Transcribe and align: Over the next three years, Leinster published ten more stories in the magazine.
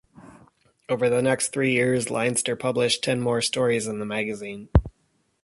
Over 0.89 1.09
the 1.11 1.21
next 1.21 1.49
three 1.49 1.73
years, 1.73 2.09
Leinster 2.09 2.55
published 2.55 3.03
ten 3.03 3.21
more 3.21 3.39
stories 3.39 3.85
in 3.85 3.99
the 3.99 4.05
magazine. 4.07 4.69